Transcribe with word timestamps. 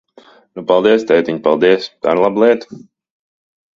Nu, 0.53 0.61
paldies, 0.71 1.05
tētiņ, 1.11 1.37
paldies! 1.49 1.85
Tā 2.07 2.17
ir 2.17 2.23
laba 2.25 2.45
lieta! 2.47 2.81